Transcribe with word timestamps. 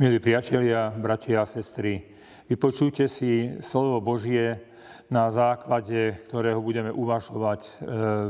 Milí 0.00 0.16
priatelia, 0.16 0.88
bratia 0.96 1.44
a 1.44 1.44
sestry, 1.44 2.00
vypočujte 2.48 3.04
si 3.04 3.60
slovo 3.60 4.00
Božie, 4.00 4.56
na 5.12 5.28
základe 5.28 6.16
ktorého 6.24 6.56
budeme 6.64 6.88
uvažovať 6.88 7.60
e, 7.60 7.72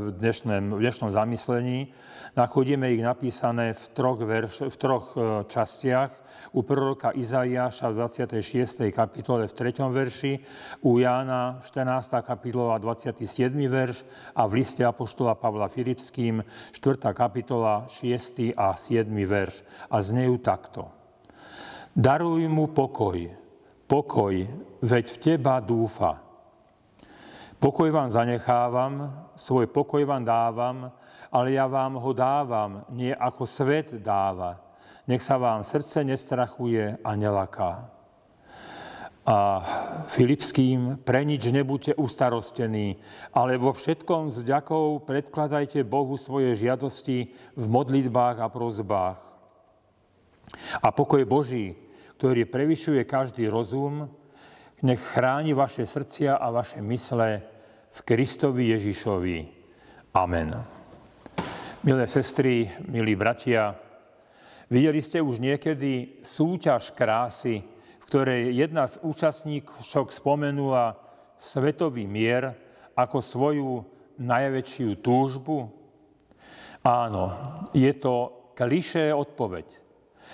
v 0.03 0.07
dnešnom, 0.19 0.75
v 0.75 0.81
dnešnom 0.83 1.15
zamyslení. 1.15 1.95
Nachodíme 2.35 2.91
ich 2.91 3.07
napísané 3.07 3.71
v 3.71 3.85
troch, 3.95 4.19
verš, 4.19 4.67
v 4.67 4.77
troch 4.83 5.15
e, 5.15 5.47
častiach. 5.47 6.11
U 6.59 6.67
proroka 6.67 7.15
Izaiáša 7.15 7.95
v 7.95 8.03
26. 8.03 8.91
kapitole 8.91 9.47
v 9.47 9.55
3. 9.55 9.95
verši, 9.95 10.33
u 10.83 10.99
Jána 10.99 11.63
14. 11.63 12.19
kapitola 12.27 12.83
27. 12.83 13.23
verš 13.71 14.03
a 14.35 14.43
v 14.51 14.59
liste 14.59 14.83
Apoštola 14.83 15.39
Pavla 15.39 15.71
Filipským 15.71 16.43
4. 16.75 17.15
kapitola 17.15 17.87
6. 17.87 18.59
a 18.59 18.75
7. 18.75 19.07
verš. 19.07 19.63
A 19.87 20.03
znejú 20.03 20.43
takto. 20.43 21.00
Daruj 21.91 22.47
mu 22.47 22.71
pokoj, 22.71 23.19
pokoj, 23.91 24.35
veď 24.79 25.05
v 25.11 25.17
teba 25.19 25.59
dúfa. 25.59 26.23
Pokoj 27.59 27.91
vám 27.91 28.07
zanechávam, 28.15 29.11
svoj 29.35 29.67
pokoj 29.67 30.07
vám 30.07 30.23
dávam, 30.23 30.95
ale 31.35 31.59
ja 31.59 31.67
vám 31.67 31.99
ho 31.99 32.15
dávam, 32.15 32.87
nie 32.95 33.11
ako 33.11 33.43
svet 33.43 33.99
dáva. 33.99 34.63
Nech 35.11 35.19
sa 35.19 35.35
vám 35.35 35.67
srdce 35.67 36.07
nestrachuje 36.07 36.95
a 37.03 37.11
nelaká. 37.19 37.91
A 39.27 39.37
Filipským, 40.07 41.03
pre 41.03 41.27
nič 41.27 41.51
nebuďte 41.51 41.99
ustarostení, 41.99 43.03
ale 43.35 43.59
vo 43.59 43.75
všetkom 43.75 44.31
s 44.31 44.47
vďakou 44.47 45.03
predkladajte 45.03 45.83
Bohu 45.83 46.15
svoje 46.15 46.55
žiadosti 46.55 47.35
v 47.59 47.65
modlitbách 47.67 48.39
a 48.39 48.47
prozbách 48.47 49.30
a 50.83 50.89
pokoj 50.95 51.23
Boží, 51.27 51.77
ktorý 52.21 52.45
prevyšuje 52.45 53.03
každý 53.09 53.49
rozum, 53.49 54.11
nech 54.81 55.01
chráni 55.01 55.53
vaše 55.53 55.85
srdcia 55.85 56.37
a 56.37 56.47
vaše 56.53 56.81
mysle 56.81 57.45
v 57.91 57.99
Kristovi 58.05 58.73
Ježišovi. 58.73 59.39
Amen. 60.17 60.57
Milé 61.81 62.05
sestry, 62.05 62.69
milí 62.89 63.17
bratia, 63.17 63.73
videli 64.69 65.01
ste 65.01 65.25
už 65.25 65.41
niekedy 65.41 66.21
súťaž 66.21 66.93
krásy, 66.93 67.65
v 68.01 68.05
ktorej 68.05 68.53
jedna 68.53 68.85
z 68.85 69.01
účastníčok 69.01 70.13
spomenula 70.13 70.97
svetový 71.41 72.05
mier 72.05 72.53
ako 72.93 73.19
svoju 73.25 73.71
najväčšiu 74.21 75.01
túžbu? 75.01 75.73
Áno, 76.85 77.33
je 77.73 77.93
to 77.97 78.53
klišé 78.57 79.13
odpoveď. 79.13 79.65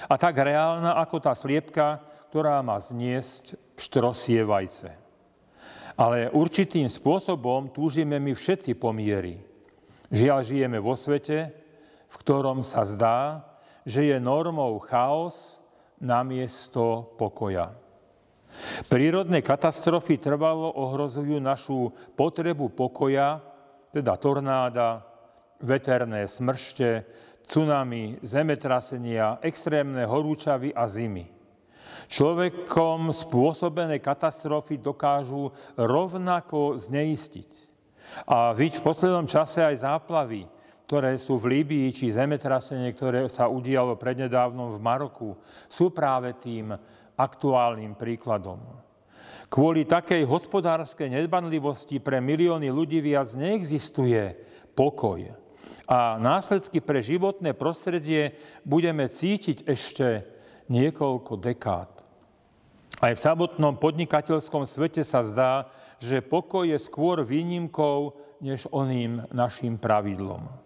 A 0.05 0.15
tak 0.21 0.37
reálna 0.37 1.01
ako 1.01 1.17
tá 1.25 1.33
sliepka, 1.33 2.05
ktorá 2.29 2.61
má 2.61 2.77
zniesť 2.77 3.57
pštrosie 3.81 4.45
vajce. 4.45 4.93
Ale 5.97 6.29
určitým 6.29 6.85
spôsobom 6.93 7.73
túžime 7.73 8.21
my 8.21 8.37
všetci 8.37 8.77
po 8.77 8.93
miery. 8.93 9.41
Žiaľ, 10.13 10.41
žijeme 10.45 10.79
vo 10.79 10.93
svete, 10.93 11.51
v 12.07 12.15
ktorom 12.21 12.61
sa 12.61 12.85
zdá, 12.85 13.43
že 13.89 14.05
je 14.13 14.17
normou 14.21 14.77
chaos 14.85 15.59
namiesto 15.97 17.17
pokoja. 17.17 17.73
Prírodné 18.87 19.43
katastrofy 19.43 20.21
trvalo 20.21 20.71
ohrozujú 20.71 21.41
našu 21.43 21.91
potrebu 22.15 22.71
pokoja, 22.73 23.43
teda 23.91 24.15
tornáda, 24.21 25.03
veterné 25.61 26.29
smršte, 26.29 27.05
tsunami, 27.47 28.19
zemetrasenia, 28.27 29.39
extrémne 29.41 30.03
horúčavy 30.03 30.75
a 30.75 30.85
zimy. 30.91 31.31
Človekom 32.07 33.11
spôsobené 33.11 33.99
katastrofy 34.03 34.79
dokážu 34.79 35.51
rovnako 35.75 36.79
zneistiť. 36.79 37.51
A 38.31 38.55
vidť 38.55 38.79
v 38.79 38.87
poslednom 38.87 39.27
čase 39.27 39.63
aj 39.63 39.83
záplavy, 39.83 40.47
ktoré 40.87 41.19
sú 41.19 41.35
v 41.35 41.59
Líbii, 41.59 41.91
či 41.91 42.15
zemetrasenie, 42.15 42.95
ktoré 42.95 43.27
sa 43.27 43.51
udialo 43.51 43.99
prednedávnom 43.99 44.79
v 44.79 44.83
Maroku, 44.83 45.35
sú 45.67 45.91
práve 45.91 46.31
tým 46.39 46.71
aktuálnym 47.19 47.99
príkladom. 47.99 48.63
Kvôli 49.51 49.87
takej 49.87 50.27
hospodárskej 50.27 51.11
nedbanlivosti 51.11 51.99
pre 52.03 52.23
milióny 52.23 52.71
ľudí 52.71 53.03
viac 53.03 53.31
neexistuje 53.35 54.35
pokoj 54.75 55.46
a 55.87 56.19
následky 56.19 56.83
pre 56.83 56.99
životné 57.03 57.55
prostredie 57.55 58.35
budeme 58.67 59.07
cítiť 59.07 59.67
ešte 59.67 60.27
niekoľko 60.67 61.39
dekád. 61.39 61.91
Aj 62.97 63.13
v 63.13 63.21
samotnom 63.21 63.77
podnikateľskom 63.77 64.65
svete 64.65 65.05
sa 65.05 65.21
zdá, 65.21 65.69
že 66.01 66.25
pokoj 66.25 66.65
je 66.65 66.81
skôr 66.81 67.21
výnimkou 67.21 68.17
než 68.41 68.69
oným 68.73 69.25
našim 69.33 69.77
pravidlom. 69.77 70.66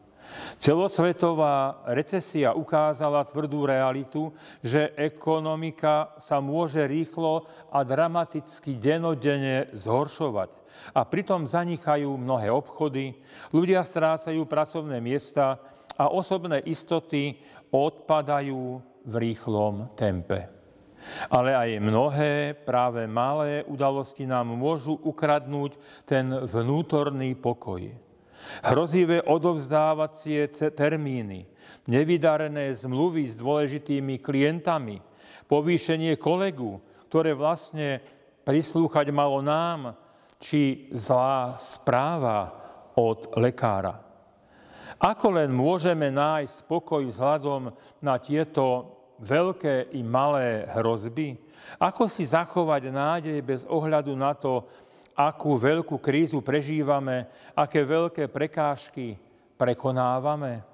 Celosvetová 0.60 1.84
recesia 1.88 2.52
ukázala 2.52 3.24
tvrdú 3.24 3.64
realitu, 3.64 4.30
že 4.60 4.92
ekonomika 4.96 6.12
sa 6.20 6.38
môže 6.38 6.84
rýchlo 6.84 7.48
a 7.72 7.80
dramaticky 7.80 8.76
denodene 8.76 9.72
zhoršovať. 9.72 10.50
A 10.94 11.02
pritom 11.08 11.48
zanikajú 11.48 12.14
mnohé 12.14 12.52
obchody, 12.52 13.16
ľudia 13.50 13.82
strácajú 13.82 14.46
pracovné 14.46 15.02
miesta 15.02 15.58
a 15.98 16.08
osobné 16.08 16.62
istoty 16.64 17.36
odpadajú 17.72 18.80
v 19.04 19.14
rýchlom 19.16 19.92
tempe. 19.96 20.60
Ale 21.32 21.56
aj 21.56 21.80
mnohé, 21.80 22.52
práve 22.52 23.08
malé 23.08 23.64
udalosti 23.64 24.28
nám 24.28 24.52
môžu 24.52 25.00
ukradnúť 25.00 25.80
ten 26.04 26.28
vnútorný 26.28 27.32
pokoj. 27.40 28.09
Hrozivé 28.64 29.22
odovzdávacie 29.24 30.48
termíny, 30.74 31.46
nevydarené 31.86 32.72
zmluvy 32.74 33.28
s 33.28 33.38
dôležitými 33.38 34.20
klientami, 34.20 35.00
povýšenie 35.46 36.16
kolegu, 36.16 36.80
ktoré 37.10 37.34
vlastne 37.34 38.00
prislúchať 38.46 39.10
malo 39.10 39.42
nám, 39.42 39.94
či 40.40 40.88
zlá 40.94 41.60
správa 41.60 42.48
od 42.96 43.36
lekára. 43.36 44.00
Ako 45.00 45.32
len 45.36 45.48
môžeme 45.48 46.12
nájsť 46.12 46.52
spokoj 46.64 47.00
vzhľadom 47.08 47.72
na 48.04 48.20
tieto 48.20 48.96
veľké 49.20 49.96
i 49.96 50.00
malé 50.04 50.68
hrozby? 50.76 51.36
Ako 51.80 52.08
si 52.08 52.24
zachovať 52.28 52.92
nádej 52.92 53.38
bez 53.40 53.64
ohľadu 53.68 54.12
na 54.16 54.36
to, 54.36 54.68
akú 55.14 55.56
veľkú 55.56 55.98
krízu 55.98 56.40
prežívame, 56.40 57.28
aké 57.52 57.84
veľké 57.84 58.30
prekážky 58.30 59.18
prekonávame. 59.58 60.64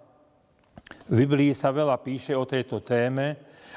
V 1.10 1.14
Biblii 1.26 1.50
sa 1.50 1.74
veľa 1.74 1.98
píše 1.98 2.36
o 2.38 2.46
tejto 2.46 2.78
téme, 2.82 3.34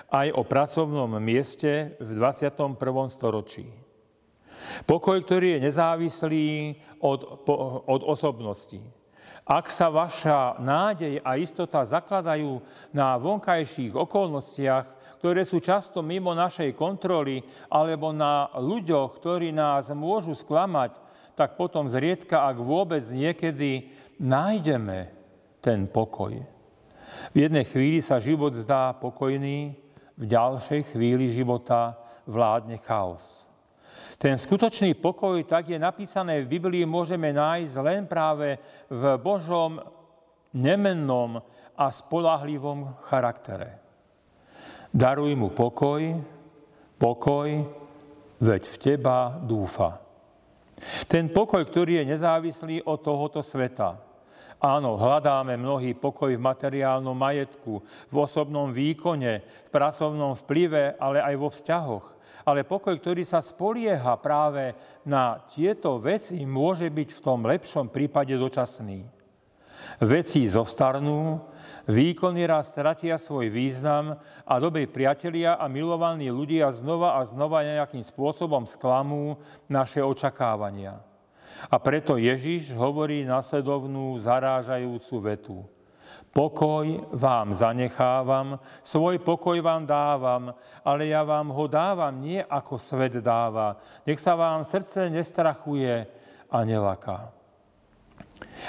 aj 0.09 0.33
o 0.33 0.45
pracovnom 0.45 1.09
mieste 1.17 1.97
v 1.97 2.09
21. 2.17 2.77
storočí. 3.09 3.65
Pokoj, 4.85 5.17
ktorý 5.23 5.57
je 5.57 5.65
nezávislý 5.71 6.47
od, 7.01 7.47
od 7.87 8.01
osobností. 8.05 8.98
Ak 9.49 9.73
sa 9.73 9.89
vaša 9.89 10.61
nádej 10.61 11.25
a 11.25 11.35
istota 11.41 11.81
zakladajú 11.81 12.61
na 12.93 13.17
vonkajších 13.17 13.97
okolnostiach, 13.97 15.17
ktoré 15.17 15.41
sú 15.43 15.57
často 15.57 16.05
mimo 16.05 16.31
našej 16.37 16.77
kontroly, 16.77 17.41
alebo 17.67 18.13
na 18.13 18.47
ľuďoch, 18.55 19.17
ktorí 19.17 19.49
nás 19.49 19.89
môžu 19.91 20.37
sklamať, 20.37 20.95
tak 21.33 21.57
potom 21.57 21.89
zriedka, 21.89 22.45
ak 22.45 22.61
vôbec 22.61 23.01
niekedy 23.09 23.89
nájdeme 24.21 25.11
ten 25.59 25.89
pokoj. 25.89 26.37
V 27.33 27.35
jednej 27.35 27.65
chvíli 27.65 28.05
sa 28.05 28.21
život 28.21 28.53
zdá 28.53 28.93
pokojný, 28.95 29.73
v 30.19 30.23
ďalšej 30.23 30.93
chvíli 30.93 31.31
života 31.31 31.97
vládne 32.29 32.77
chaos. 32.83 33.48
Ten 34.19 34.35
skutočný 34.35 34.99
pokoj, 34.99 35.39
tak 35.47 35.71
je 35.71 35.79
napísané 35.79 36.43
v 36.43 36.59
Biblii, 36.59 36.83
môžeme 36.83 37.31
nájsť 37.31 37.75
len 37.79 38.03
práve 38.03 38.59
v 38.91 39.15
Božom 39.15 39.79
nemennom 40.51 41.39
a 41.79 41.87
spolahlivom 41.87 42.99
charaktere. 43.07 43.79
Daruj 44.91 45.39
mu 45.39 45.55
pokoj, 45.55 46.19
pokoj, 46.99 47.49
veď 48.43 48.63
v 48.67 48.75
teba 48.75 49.39
dúfa. 49.39 50.03
Ten 51.07 51.31
pokoj, 51.31 51.63
ktorý 51.63 52.03
je 52.03 52.11
nezávislý 52.11 52.75
od 52.83 52.99
tohoto 52.99 53.39
sveta. 53.39 54.08
Áno, 54.59 54.99
hľadáme 54.99 55.55
mnohý 55.55 55.95
pokoj 55.95 56.35
v 56.35 56.43
materiálnom 56.43 57.15
majetku, 57.15 57.79
v 58.11 58.15
osobnom 58.19 58.67
výkone, 58.75 59.39
v 59.43 59.69
pracovnom 59.71 60.35
vplyve, 60.35 60.99
ale 60.99 61.23
aj 61.23 61.35
vo 61.39 61.49
vzťahoch 61.49 62.19
ale 62.49 62.65
pokoj, 62.65 62.97
ktorý 62.97 63.21
sa 63.21 63.45
spolieha 63.45 64.17
práve 64.17 64.73
na 65.05 65.37
tieto 65.53 66.01
veci, 66.01 66.41
môže 66.49 66.89
byť 66.89 67.09
v 67.13 67.23
tom 67.23 67.45
lepšom 67.45 67.93
prípade 67.93 68.33
dočasný. 68.33 69.05
Veci 70.01 70.45
zostarnú, 70.49 71.39
výkony 71.87 72.49
raz 72.49 72.73
stratia 72.73 73.21
svoj 73.21 73.53
význam 73.53 74.17
a 74.45 74.53
dobrí 74.57 74.89
priatelia 74.89 75.55
a 75.55 75.65
milovaní 75.69 76.29
ľudia 76.29 76.73
znova 76.73 77.17
a 77.17 77.25
znova 77.25 77.63
nejakým 77.65 78.03
spôsobom 78.03 78.65
sklamú 78.65 79.39
naše 79.69 80.03
očakávania. 80.03 81.08
A 81.69 81.75
preto 81.81 82.15
Ježiš 82.15 82.73
hovorí 82.75 83.25
nasledovnú 83.25 84.17
zarážajúcu 84.21 85.15
vetu. 85.21 85.57
Pokoj 86.29 87.09
vám 87.09 87.57
zanechávam, 87.57 88.61
svoj 88.85 89.17
pokoj 89.17 89.57
vám 89.65 89.89
dávam, 89.89 90.53
ale 90.85 91.09
ja 91.09 91.25
vám 91.25 91.49
ho 91.49 91.65
dávam 91.65 92.13
nie 92.21 92.37
ako 92.45 92.77
svet 92.77 93.17
dáva. 93.17 93.81
Nech 94.05 94.21
sa 94.21 94.37
vám 94.37 94.61
srdce 94.61 95.09
nestrachuje 95.09 96.05
a 96.53 96.57
nelaká. 96.61 97.33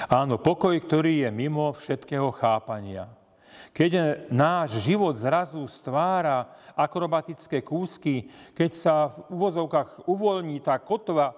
Áno, 0.09 0.41
pokoj, 0.41 0.73
ktorý 0.73 1.27
je 1.27 1.29
mimo 1.29 1.69
všetkého 1.69 2.33
chápania. 2.33 3.20
Keď 3.69 4.25
náš 4.33 4.81
život 4.81 5.13
zrazu 5.13 5.61
stvára 5.69 6.49
akrobatické 6.73 7.61
kúsky, 7.61 8.27
keď 8.57 8.71
sa 8.73 8.95
v 9.13 9.37
uvozovkách 9.37 10.09
uvoľní 10.09 10.59
tá 10.65 10.81
kotva, 10.81 11.37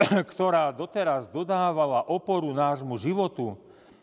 ktorá 0.32 0.74
doteraz 0.74 1.30
dodávala 1.30 2.10
oporu 2.10 2.50
nášmu 2.50 2.98
životu, 2.98 3.54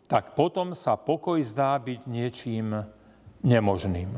tak 0.08 0.34
potom 0.40 0.72
sa 0.72 0.96
pokoj 0.96 1.38
zdá 1.44 1.76
byť 1.76 2.08
niečím 2.08 2.88
nemožným. 3.44 4.16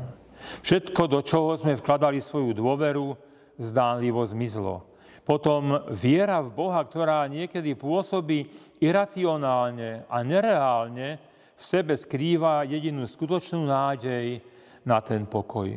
Všetko, 0.62 1.02
do 1.10 1.20
čoho 1.20 1.58
sme 1.58 1.76
vkladali 1.76 2.22
svoju 2.22 2.56
dôveru, 2.56 3.12
zdánlivo 3.60 4.24
zmizlo. 4.24 4.88
Potom 5.20 5.84
viera 5.92 6.40
v 6.40 6.50
Boha, 6.50 6.80
ktorá 6.80 7.28
niekedy 7.28 7.76
pôsobí 7.76 8.48
iracionálne 8.80 10.08
a 10.08 10.16
nereálne, 10.24 11.20
v 11.60 11.62
sebe 11.62 11.92
skrýva 11.92 12.64
jedinú 12.64 13.04
skutočnú 13.04 13.68
nádej 13.68 14.40
na 14.80 15.04
ten 15.04 15.28
pokoj. 15.28 15.76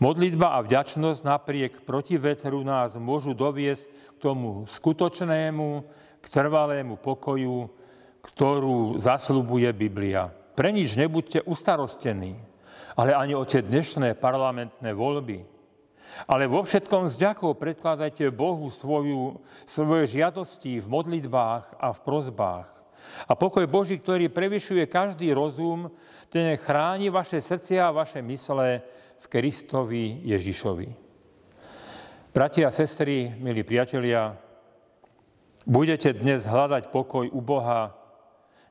Modlitba 0.00 0.56
a 0.56 0.64
vďačnosť 0.64 1.20
napriek 1.28 1.72
protivetru 1.84 2.64
nás 2.64 2.96
môžu 2.96 3.36
doviesť 3.36 4.16
k 4.16 4.16
tomu 4.16 4.64
skutočnému, 4.64 5.68
k 6.24 6.26
trvalému 6.32 6.96
pokoju, 7.04 7.68
ktorú 8.24 8.96
zaslubuje 8.96 9.68
Biblia. 9.76 10.32
Pre 10.32 10.72
nič 10.72 10.96
nebuďte 10.96 11.44
ustarostení, 11.44 12.40
ale 12.96 13.12
ani 13.12 13.36
o 13.36 13.44
tie 13.44 13.60
dnešné 13.60 14.16
parlamentné 14.16 14.96
voľby. 14.96 15.44
Ale 16.24 16.48
vo 16.48 16.64
všetkom 16.64 17.04
s 17.04 17.20
ďakou 17.20 17.52
predkladajte 17.52 18.32
Bohu 18.32 18.72
svoju, 18.72 19.44
svoje 19.68 20.16
žiadosti 20.16 20.80
v 20.80 20.86
modlitbách 20.88 21.76
a 21.76 21.92
v 21.92 21.98
prozbách. 22.00 22.77
A 23.28 23.32
pokoj 23.34 23.64
Boží, 23.66 23.98
ktorý 23.98 24.30
prevyšuje 24.30 24.84
každý 24.88 25.34
rozum, 25.34 25.90
ten 26.30 26.54
chráni 26.56 27.10
vaše 27.10 27.42
srdcia 27.42 27.88
a 27.88 27.94
vaše 27.94 28.22
mysle 28.22 28.82
v 29.18 29.24
Kristovi 29.26 30.22
Ježišovi. 30.28 30.88
Bratia 32.32 32.68
a 32.68 32.74
sestry, 32.74 33.34
milí 33.40 33.66
priatelia, 33.66 34.36
budete 35.66 36.14
dnes 36.14 36.46
hľadať 36.46 36.94
pokoj 36.94 37.26
u 37.26 37.40
Boha 37.42 37.98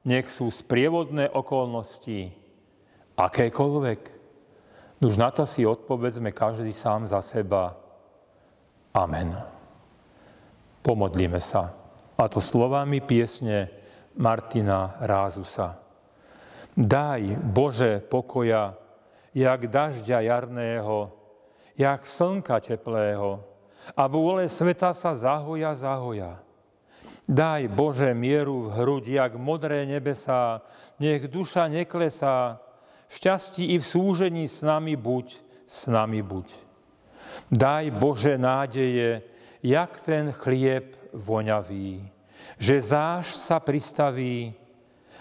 nech 0.08 0.32
sú 0.32 0.48
sprievodné 0.48 1.28
okolnosti 1.28 2.32
akékoľvek. 3.20 4.02
Už 5.04 5.20
na 5.20 5.36
to 5.36 5.44
si 5.44 5.68
odpovedzme 5.68 6.32
každý 6.32 6.72
sám 6.72 7.04
za 7.04 7.20
seba. 7.20 7.76
Amen. 8.96 9.36
Pomodlíme 10.80 11.44
sa. 11.44 11.76
A 12.16 12.26
to 12.32 12.40
slovami 12.40 13.04
piesne 13.04 13.68
Martina 14.18 14.98
Rázusa. 15.00 15.78
Daj, 16.78 17.38
Bože, 17.42 18.02
pokoja, 18.02 18.74
jak 19.34 19.70
dažďa 19.70 20.20
jarného, 20.22 21.14
jak 21.78 22.02
slnka 22.06 22.62
teplého, 22.62 23.42
a 23.94 24.04
vôle 24.10 24.50
sveta 24.50 24.92
sa 24.92 25.14
zahoja, 25.14 25.78
zahoja. 25.78 26.42
Daj, 27.30 27.70
Bože, 27.70 28.14
mieru 28.18 28.68
v 28.68 28.74
hrudi, 28.82 29.14
jak 29.22 29.38
modré 29.38 29.86
nebesá, 29.86 30.62
nech 30.98 31.30
duša 31.30 31.70
neklesá, 31.70 32.58
v 33.08 33.14
šťastí 33.14 33.74
i 33.74 33.76
v 33.80 33.86
súžení 33.86 34.46
s 34.48 34.66
nami 34.66 35.00
buď, 35.00 35.28
s 35.64 35.88
nami 35.88 36.20
buď. 36.26 36.48
Daj, 37.54 37.86
Bože, 37.96 38.36
nádeje, 38.38 39.24
jak 39.64 39.92
ten 40.04 40.32
chlieb 40.32 40.96
voňavý, 41.14 42.17
že 42.56 42.80
záš 42.80 43.36
sa 43.36 43.60
pristaví 43.60 44.56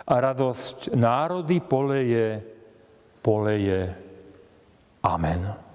a 0.07 0.15
radosť 0.23 0.95
národy 0.95 1.59
poleje, 1.59 2.39
poleje. 3.19 3.91
Amen. 5.03 5.66